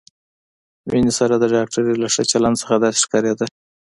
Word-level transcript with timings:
مينې 0.89 1.11
سره 1.19 1.35
د 1.37 1.43
ډاکټرې 1.55 1.93
له 2.01 2.07
ښه 2.13 2.23
چلند 2.31 2.55
څخه 2.61 2.75
داسې 2.83 2.99
ښکارېده. 3.03 3.45